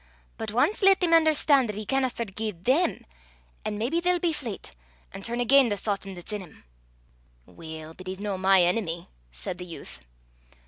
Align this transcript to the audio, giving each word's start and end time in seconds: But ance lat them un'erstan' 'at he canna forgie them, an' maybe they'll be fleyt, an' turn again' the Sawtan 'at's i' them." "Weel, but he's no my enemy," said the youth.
But 0.39 0.49
ance 0.51 0.81
lat 0.81 0.99
them 0.99 1.13
un'erstan' 1.13 1.69
'at 1.69 1.75
he 1.75 1.85
canna 1.85 2.09
forgie 2.09 2.49
them, 2.53 3.05
an' 3.63 3.77
maybe 3.77 3.99
they'll 3.99 4.17
be 4.17 4.33
fleyt, 4.33 4.71
an' 5.13 5.21
turn 5.21 5.39
again' 5.39 5.69
the 5.69 5.77
Sawtan 5.77 6.17
'at's 6.17 6.33
i' 6.33 6.39
them." 6.39 6.63
"Weel, 7.45 7.93
but 7.93 8.07
he's 8.07 8.19
no 8.19 8.35
my 8.35 8.63
enemy," 8.63 9.09
said 9.31 9.59
the 9.59 9.63
youth. 9.67 9.99